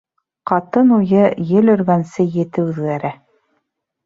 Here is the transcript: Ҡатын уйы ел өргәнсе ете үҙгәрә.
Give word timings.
Ҡатын 0.51 0.93
уйы 0.95 1.27
ел 1.49 1.73
өргәнсе 1.75 2.27
ете 2.39 2.65
үҙгәрә. 2.71 3.15